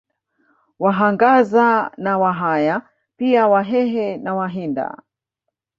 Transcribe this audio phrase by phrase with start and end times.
[0.79, 2.81] Wahangaza na Wahaya
[3.17, 4.97] pia Wahehe na Wahinda